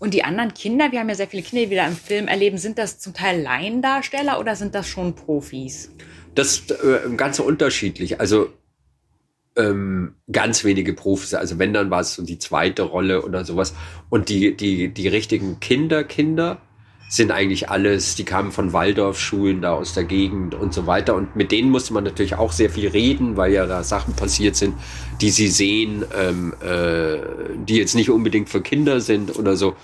[0.00, 2.26] Und die anderen Kinder, wir haben ja sehr viele Kinder, die wir da im Film
[2.26, 5.92] erleben, sind das zum Teil Laiendarsteller oder sind das schon Profis?
[6.34, 8.18] Das ist äh, ganz unterschiedlich.
[8.18, 8.48] Also
[9.56, 11.34] ähm, ganz wenige Profis.
[11.34, 13.74] Also wenn, dann war es so die zweite Rolle oder sowas.
[14.10, 16.60] Und die, die, die richtigen Kinder, Kinder,
[17.12, 21.14] sind eigentlich alles, die kamen von Waldorfschulen da aus der Gegend und so weiter.
[21.14, 24.56] Und mit denen musste man natürlich auch sehr viel reden, weil ja da Sachen passiert
[24.56, 24.74] sind,
[25.20, 27.18] die sie sehen, ähm, äh,
[27.68, 29.76] die jetzt nicht unbedingt für Kinder sind oder so.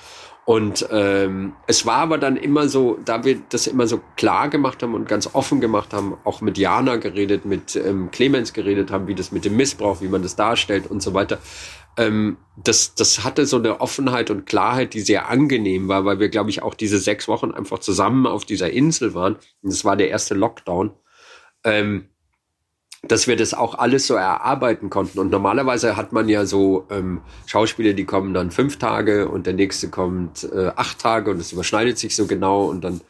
[0.48, 4.82] Und ähm, es war aber dann immer so, da wir das immer so klar gemacht
[4.82, 9.08] haben und ganz offen gemacht haben, auch mit Jana geredet, mit ähm, Clemens geredet haben,
[9.08, 11.38] wie das mit dem Missbrauch, wie man das darstellt und so weiter.
[11.98, 16.30] Ähm, das, das hatte so eine Offenheit und Klarheit, die sehr angenehm war, weil wir,
[16.30, 19.34] glaube ich, auch diese sechs Wochen einfach zusammen auf dieser Insel waren.
[19.60, 20.92] Und das war der erste Lockdown.
[21.62, 22.08] Ähm,
[23.02, 25.18] dass wir das auch alles so erarbeiten konnten.
[25.18, 29.54] Und normalerweise hat man ja so ähm, Schauspieler, die kommen dann fünf Tage und der
[29.54, 33.00] nächste kommt äh, acht Tage und es überschneidet sich so genau und dann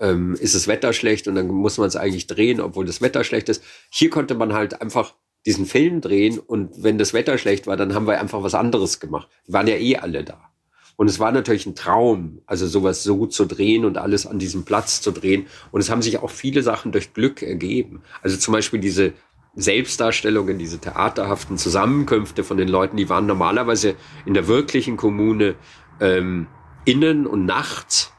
[0.00, 3.24] ähm, ist das Wetter schlecht und dann muss man es eigentlich drehen, obwohl das Wetter
[3.24, 3.62] schlecht ist.
[3.90, 7.94] Hier konnte man halt einfach diesen Film drehen und wenn das Wetter schlecht war, dann
[7.94, 9.28] haben wir einfach was anderes gemacht.
[9.46, 10.50] Die waren ja eh alle da.
[10.96, 14.64] Und es war natürlich ein Traum, also sowas so zu drehen und alles an diesem
[14.64, 15.46] Platz zu drehen.
[15.70, 18.02] Und es haben sich auch viele Sachen durch Glück ergeben.
[18.22, 19.12] Also zum Beispiel diese
[19.56, 25.56] Selbstdarstellungen, diese theaterhaften Zusammenkünfte von den Leuten, die waren normalerweise in der wirklichen Kommune
[25.98, 26.46] ähm,
[26.84, 28.12] innen und nachts.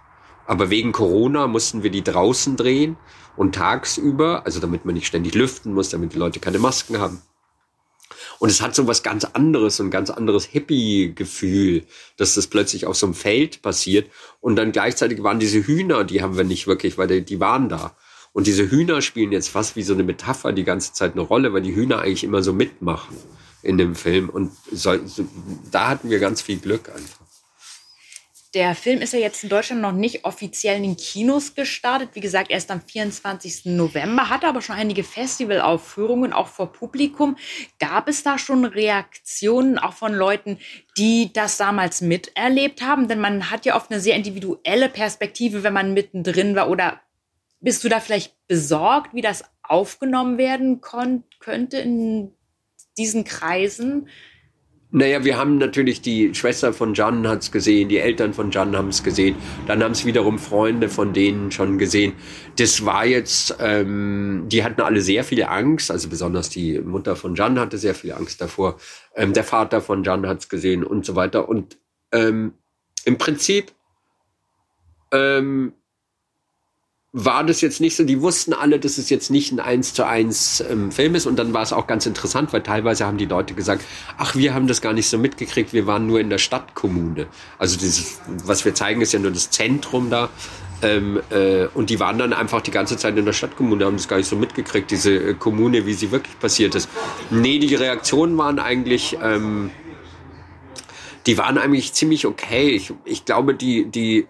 [0.48, 2.98] Aber wegen Corona mussten wir die draußen drehen
[3.36, 7.22] und tagsüber, also damit man nicht ständig lüften muss, damit die Leute keine Masken haben.
[8.40, 11.84] Und es hat so was ganz anderes, so ein ganz anderes Hippie-Gefühl,
[12.18, 14.10] dass das plötzlich auf so einem Feld passiert.
[14.42, 17.70] Und dann gleichzeitig waren diese Hühner, die haben wir nicht wirklich, weil die, die waren
[17.70, 17.96] da.
[18.38, 21.54] Und diese Hühner spielen jetzt fast wie so eine Metapher die ganze Zeit eine Rolle,
[21.54, 23.18] weil die Hühner eigentlich immer so mitmachen
[23.64, 24.30] in dem Film.
[24.30, 24.96] Und so,
[25.72, 27.26] da hatten wir ganz viel Glück einfach.
[28.54, 32.10] Der Film ist ja jetzt in Deutschland noch nicht offiziell in den Kinos gestartet.
[32.14, 33.66] Wie gesagt, erst am 24.
[33.66, 37.38] November, hatte aber schon einige Festivalaufführungen, auch vor Publikum.
[37.80, 40.60] Gab es da schon Reaktionen auch von Leuten,
[40.96, 43.08] die das damals miterlebt haben?
[43.08, 46.70] Denn man hat ja oft eine sehr individuelle Perspektive, wenn man mittendrin war.
[46.70, 47.02] Oder
[47.60, 52.32] bist du da vielleicht besorgt, wie das aufgenommen werden könnte in
[52.98, 54.08] diesen Kreisen?
[54.90, 58.88] Naja, wir haben natürlich die Schwester von Jan hat's gesehen, die Eltern von Jan haben
[58.88, 59.36] es gesehen,
[59.68, 62.14] dann haben es wiederum Freunde von denen schon gesehen.
[62.58, 67.36] Das war jetzt, ähm, die hatten alle sehr viel Angst, also besonders die Mutter von
[67.36, 68.78] Jan hatte sehr viel Angst davor,
[69.14, 71.50] ähm, der Vater von Jan hat's gesehen und so weiter.
[71.50, 71.78] Und
[72.14, 72.54] ähm,
[73.04, 73.74] im Prinzip
[75.12, 75.74] ähm,
[77.20, 80.06] war das jetzt nicht so, die wussten alle, dass es jetzt nicht ein eins zu
[80.06, 83.26] eins ähm, Film ist und dann war es auch ganz interessant, weil teilweise haben die
[83.26, 83.84] Leute gesagt,
[84.20, 87.26] ach, wir haben das gar nicht so mitgekriegt, wir waren nur in der Stadtkommune.
[87.58, 90.30] Also dieses, was wir zeigen, ist ja nur das Zentrum da
[90.84, 94.08] ähm, äh, und die waren dann einfach die ganze Zeit in der Stadtkommune, haben das
[94.08, 96.88] gar nicht so mitgekriegt, diese äh, Kommune, wie sie wirklich passiert ist.
[97.32, 99.18] Nee, die Reaktionen waren eigentlich...
[99.24, 99.72] Ähm,
[101.26, 102.70] die waren eigentlich ziemlich okay.
[102.70, 104.28] Ich, ich glaube, die, die,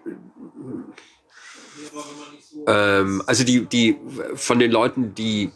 [2.67, 3.97] ähm, also die, die
[4.35, 5.49] von den Leuten, die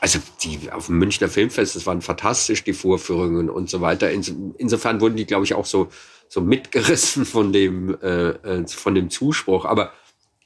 [0.00, 4.10] also die auf dem Münchner Filmfest, das waren fantastisch, die Vorführungen und so weiter.
[4.10, 5.88] insofern wurden die, glaube ich, auch so,
[6.28, 9.64] so mitgerissen von dem, äh, äh, von dem Zuspruch.
[9.64, 9.94] Aber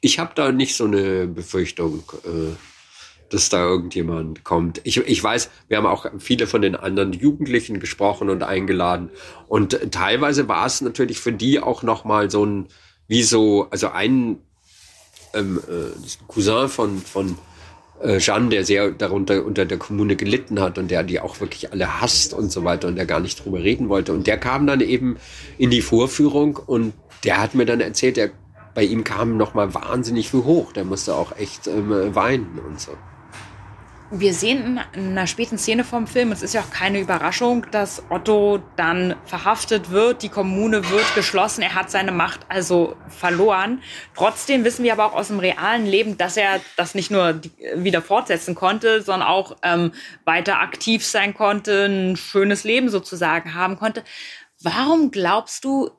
[0.00, 2.54] ich habe da nicht so eine Befürchtung, äh,
[3.30, 4.80] dass da irgendjemand kommt.
[4.84, 9.10] Ich, ich weiß, wir haben auch viele von den anderen Jugendlichen gesprochen und eingeladen.
[9.48, 12.68] Und teilweise war es natürlich für die auch nochmal so ein,
[13.08, 14.38] wie so, also ein
[15.34, 17.38] ähm, äh, Cousin von, von
[18.02, 21.72] äh, Jeanne, der sehr darunter unter der Kommune gelitten hat und der die auch wirklich
[21.72, 24.12] alle hasst und so weiter und der gar nicht drüber reden wollte.
[24.12, 25.16] Und der kam dann eben
[25.58, 26.92] in die Vorführung und
[27.24, 28.30] der hat mir dann erzählt, der,
[28.74, 30.72] bei ihm kam noch mal wahnsinnig viel hoch.
[30.72, 32.92] Der musste auch echt ähm, weinen und so
[34.10, 38.02] wir sehen in einer späten Szene vom Film, es ist ja auch keine Überraschung, dass
[38.08, 43.82] Otto dann verhaftet wird, die Kommune wird geschlossen, er hat seine Macht also verloren.
[44.16, 47.40] Trotzdem wissen wir aber auch aus dem realen Leben, dass er das nicht nur
[47.76, 49.92] wieder fortsetzen konnte, sondern auch ähm,
[50.24, 54.04] weiter aktiv sein konnte, ein schönes Leben sozusagen haben konnte.
[54.62, 55.90] Warum glaubst du,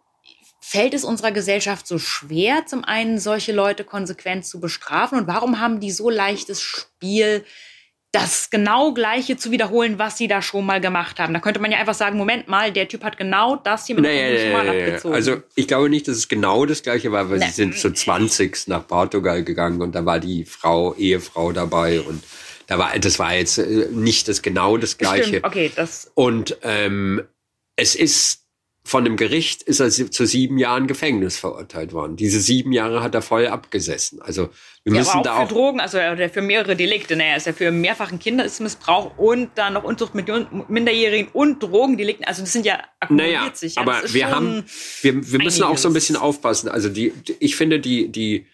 [0.60, 5.60] fällt es unserer Gesellschaft so schwer, zum einen solche Leute konsequent zu bestrafen und warum
[5.60, 7.46] haben die so leichtes Spiel,
[8.12, 11.34] das genau Gleiche zu wiederholen, was sie da schon mal gemacht haben.
[11.34, 14.06] Da könnte man ja einfach sagen, Moment mal, der Typ hat genau das hier mit
[14.06, 15.14] naja, schon mal abgezogen.
[15.14, 17.46] Also ich glaube nicht, dass es genau das Gleiche war, weil nee.
[17.46, 22.24] sie sind zu 20 nach Portugal gegangen und da war die Frau, Ehefrau dabei und
[22.66, 25.26] da war, das war jetzt äh, nicht das genau das Gleiche.
[25.26, 26.12] Stimmt, okay, das.
[26.16, 27.22] Und ähm,
[27.76, 28.46] es ist
[28.84, 32.16] von dem Gericht ist er zu sieben Jahren Gefängnis verurteilt worden.
[32.16, 34.22] Diese sieben Jahre hat er voll abgesessen.
[34.22, 34.50] Also
[34.84, 36.00] wir ja, müssen aber auch da für auch Drogen, also
[36.32, 37.16] für mehrere Delikte.
[37.16, 40.28] Naja, ist ja für mehrfachen Kindesmissbrauch und dann noch Unzucht mit
[40.70, 42.26] Minderjährigen und Drogendelikten.
[42.26, 43.76] Also das sind ja akkumuliert naja, sich.
[43.76, 44.64] Ja, aber wir haben,
[45.02, 46.70] wir, wir müssen auch so ein bisschen aufpassen.
[46.70, 48.48] Also die, ich finde die die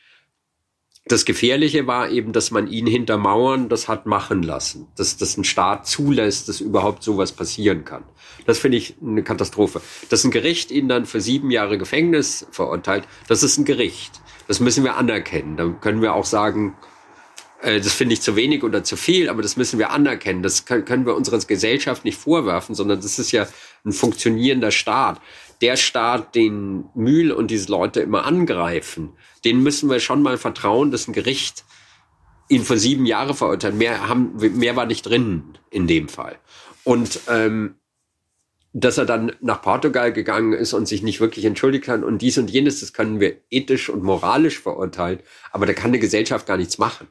[1.07, 5.37] Das Gefährliche war eben, dass man ihn hinter Mauern das hat machen lassen, dass das
[5.37, 8.03] ein Staat zulässt, dass überhaupt sowas passieren kann.
[8.47, 9.81] Das finde ich eine Katastrophe.
[10.09, 14.19] Dass ein Gericht ihn dann für sieben Jahre Gefängnis verurteilt, das ist ein Gericht.
[14.47, 15.57] Das müssen wir anerkennen.
[15.57, 16.75] Da können wir auch sagen,
[17.61, 20.43] äh, das finde ich zu wenig oder zu viel, aber das müssen wir anerkennen.
[20.43, 23.47] Das können wir unserer Gesellschaft nicht vorwerfen, sondern das ist ja
[23.85, 25.21] ein funktionierender Staat.
[25.61, 29.13] Der Staat, den Mühl und diese Leute immer angreifen,
[29.43, 31.63] den müssen wir schon mal vertrauen, dass ein Gericht
[32.49, 33.75] ihn vor sieben Jahre verurteilt.
[33.75, 36.37] Mehr, haben, mehr war nicht drin in dem Fall.
[36.83, 37.75] Und ähm,
[38.77, 42.37] dass er dann nach Portugal gegangen ist und sich nicht wirklich entschuldigt hat und dies
[42.37, 45.19] und jenes, das können wir ethisch und moralisch verurteilen,
[45.51, 47.07] aber da kann eine Gesellschaft gar nichts machen.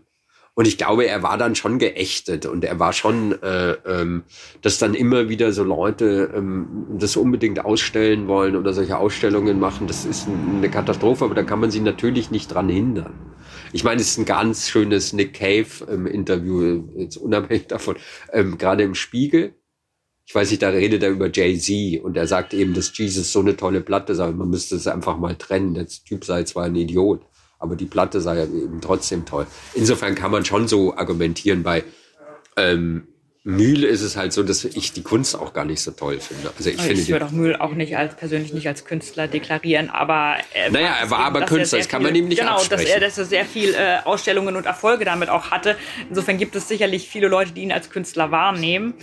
[0.57, 4.23] Und ich glaube, er war dann schon geächtet und er war schon, äh, ähm,
[4.63, 9.89] dass dann immer wieder so Leute ähm, das unbedingt ausstellen wollen oder solche Ausstellungen machen.
[9.89, 13.15] Das ist eine Katastrophe, aber da kann man sie natürlich nicht dran hindern.
[13.73, 16.07] Ich meine, es ist ein ganz schönes Nick Cave ähm,
[16.97, 17.97] jetzt unabhängig davon,
[18.33, 19.55] ähm, gerade im Spiegel.
[20.27, 23.41] Ich weiß nicht, da redet er über Jay-Z und er sagt eben, dass Jesus so
[23.41, 25.75] eine tolle Platte sei, man müsste es einfach mal trennen.
[25.75, 27.27] Der Typ sei zwar ein Idiot
[27.59, 29.47] aber die Platte sei ja eben trotzdem toll.
[29.75, 31.63] Insofern kann man schon so argumentieren.
[31.63, 31.85] Bei
[32.57, 33.09] ähm,
[33.47, 36.51] Mühle ist es halt so, dass ich die Kunst auch gar nicht so toll finde.
[36.57, 40.37] Also ich, ich würde auch Mühl auch nicht als persönlich nicht als Künstler deklarieren, aber
[40.55, 42.87] äh, naja, er war aber Künstler, das kann man ihm nicht genau, absprechen.
[42.87, 45.77] Genau, dass er, dass er sehr viel äh, Ausstellungen und Erfolge damit auch hatte.
[46.09, 48.95] Insofern gibt es sicherlich viele Leute, die ihn als Künstler wahrnehmen.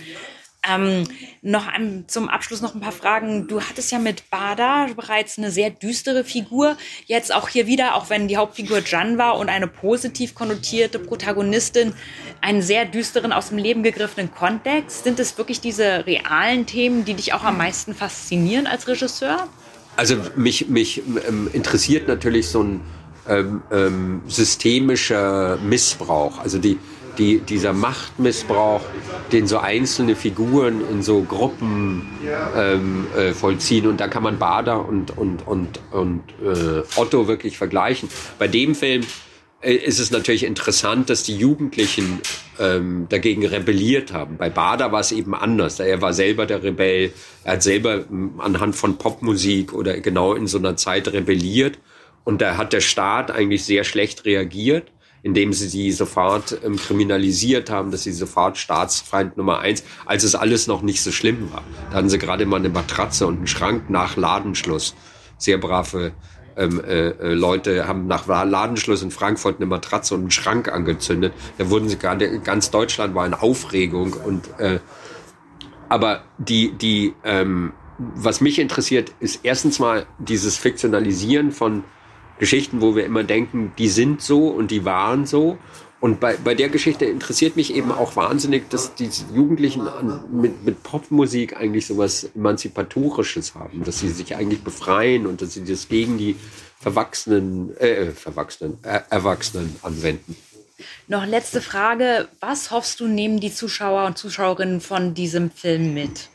[0.68, 1.08] Ähm,
[1.42, 3.48] noch ein, zum Abschluss noch ein paar Fragen.
[3.48, 6.76] Du hattest ja mit Bada bereits eine sehr düstere Figur.
[7.06, 11.94] Jetzt auch hier wieder, auch wenn die Hauptfigur Jan war und eine positiv konnotierte Protagonistin,
[12.40, 15.02] einen sehr düsteren, aus dem Leben gegriffenen Kontext.
[15.02, 19.48] Sind es wirklich diese realen Themen, die dich auch am meisten faszinieren als Regisseur?
[19.96, 22.80] Also mich, mich ähm, interessiert natürlich so ein
[23.28, 26.38] ähm, ähm, systemischer Missbrauch.
[26.38, 26.78] Also die,
[27.18, 28.82] die, dieser Machtmissbrauch,
[29.32, 32.08] den so einzelne Figuren in so Gruppen
[32.56, 33.86] ähm, äh, vollziehen.
[33.86, 38.08] Und da kann man Bader und, und, und, und äh, Otto wirklich vergleichen.
[38.38, 39.02] Bei dem Film
[39.60, 42.20] äh, ist es natürlich interessant, dass die Jugendlichen
[42.58, 44.36] ähm, dagegen rebelliert haben.
[44.36, 45.80] Bei Bader war es eben anders.
[45.80, 47.12] Er war selber der Rebell.
[47.44, 51.78] Er hat selber ähm, anhand von Popmusik oder genau in so einer Zeit rebelliert.
[52.24, 54.92] Und da hat der Staat eigentlich sehr schlecht reagiert
[55.22, 60.34] indem sie sie sofort ähm, kriminalisiert haben, dass sie sofort Staatsfeind Nummer eins, als es
[60.34, 61.62] alles noch nicht so schlimm war.
[61.90, 64.94] Da hatten sie gerade mal eine Matratze und einen Schrank nach Ladenschluss.
[65.38, 66.12] Sehr brave
[66.56, 71.32] ähm, äh, äh, Leute haben nach Ladenschluss in Frankfurt eine Matratze und einen Schrank angezündet.
[71.58, 74.80] Da wurden sie gerade, ganz Deutschland war in Aufregung und äh,
[75.88, 81.84] aber die, die, ähm, was mich interessiert, ist erstens mal dieses Fiktionalisieren von
[82.42, 85.58] Geschichten, wo wir immer denken, die sind so und die waren so.
[86.00, 90.64] Und bei, bei der Geschichte interessiert mich eben auch wahnsinnig, dass die Jugendlichen an, mit,
[90.64, 95.88] mit Popmusik eigentlich sowas Emanzipatorisches haben, dass sie sich eigentlich befreien und dass sie das
[95.88, 96.34] gegen die
[96.80, 100.34] Verwachsenen, äh, Verwachsenen, äh, Erwachsenen anwenden.
[101.06, 102.26] Noch letzte Frage.
[102.40, 106.28] Was hoffst du, nehmen die Zuschauer und Zuschauerinnen von diesem Film mit?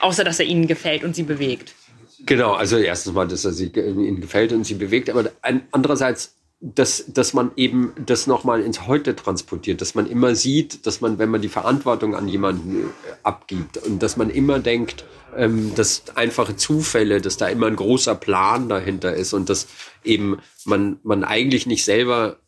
[0.00, 1.76] Außer, dass er ihnen gefällt und sie bewegt.
[2.20, 5.30] Genau, also erstens mal, dass er sie, ihnen gefällt und sie bewegt, aber
[5.70, 11.00] andererseits, dass, dass man eben das nochmal ins Heute transportiert, dass man immer sieht, dass
[11.00, 15.04] man, wenn man die Verantwortung an jemanden äh, abgibt und dass man immer denkt,
[15.36, 19.66] ähm, dass einfache Zufälle, dass da immer ein großer Plan dahinter ist und dass
[20.04, 22.38] eben man, man eigentlich nicht selber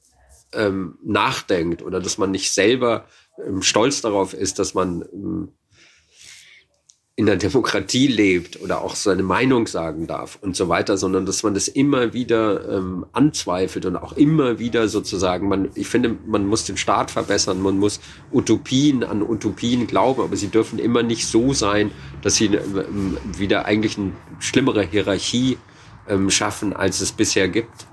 [0.53, 3.07] ähm, nachdenkt oder dass man nicht selber
[3.45, 5.49] ähm, stolz darauf ist, dass man ähm,
[7.19, 11.43] in der Demokratie lebt oder auch seine Meinung sagen darf und so weiter, sondern dass
[11.43, 16.47] man das immer wieder ähm, anzweifelt und auch immer wieder sozusagen, man, ich finde, man
[16.47, 18.01] muss den Staat verbessern, man muss
[18.31, 23.65] Utopien an Utopien glauben, aber sie dürfen immer nicht so sein, dass sie ähm, wieder
[23.65, 25.57] eigentlich eine schlimmere Hierarchie
[26.11, 27.87] ähm, schaffen, als es bisher gibt.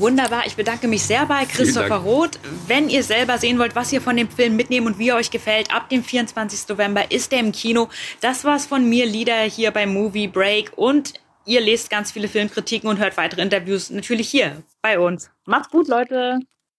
[0.00, 0.46] Wunderbar.
[0.46, 2.40] Ich bedanke mich sehr bei Christopher Roth.
[2.66, 5.30] Wenn ihr selber sehen wollt, was ihr von dem Film mitnehmt und wie er euch
[5.30, 6.66] gefällt, ab dem 24.
[6.70, 7.90] November ist er im Kino.
[8.22, 10.72] Das war's von mir, Lieder hier bei Movie Break.
[10.76, 11.12] Und
[11.44, 15.30] ihr lest ganz viele Filmkritiken und hört weitere Interviews natürlich hier bei uns.
[15.44, 16.40] Macht's gut, Leute.